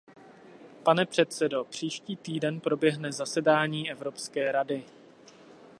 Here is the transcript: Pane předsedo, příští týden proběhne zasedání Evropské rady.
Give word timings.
Pane 0.83 1.05
předsedo, 1.05 1.63
příští 1.65 2.15
týden 2.15 2.59
proběhne 2.59 3.11
zasedání 3.11 3.91
Evropské 3.91 4.51
rady. 4.51 4.83